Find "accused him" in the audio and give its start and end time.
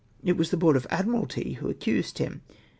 1.69-2.41